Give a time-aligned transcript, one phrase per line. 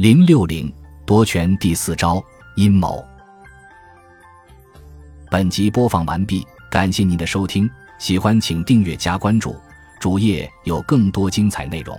[0.00, 0.72] 零六零
[1.04, 2.24] 夺权第四招
[2.56, 3.04] 阴谋。
[5.30, 9.54] 本集播放完毕感谢您的收听喜欢请订阅加关注
[10.00, 11.94] 主页有更多精彩内容。